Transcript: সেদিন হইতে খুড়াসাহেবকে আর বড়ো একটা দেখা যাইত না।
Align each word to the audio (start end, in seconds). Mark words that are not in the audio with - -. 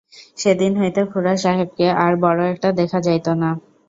সেদিন 0.37 0.71
হইতে 0.77 1.01
খুড়াসাহেবকে 1.11 1.87
আর 2.03 2.13
বড়ো 2.23 2.43
একটা 2.53 2.69
দেখা 2.79 2.99
যাইত 3.01 3.27
না। 3.41 3.49